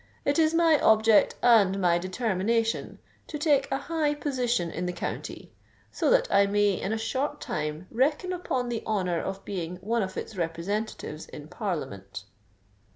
[0.25, 6.09] It is my object and my determination to take a high position in the county—so
[6.09, 10.17] that I may in a short time reckon upon the honour of being one of
[10.17, 12.23] its representatives in Parliament."